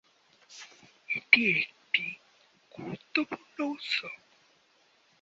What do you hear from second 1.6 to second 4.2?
একটি গুরুত্বপূর্ণ উৎসব।